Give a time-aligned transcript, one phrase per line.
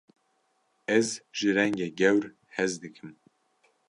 [0.97, 1.07] Ez
[1.37, 3.11] ji rengê gewr hez dikim.